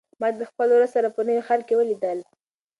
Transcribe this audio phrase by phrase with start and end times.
[0.19, 2.19] ما د خپل ورور سره په نوي ښار کې ولیدل.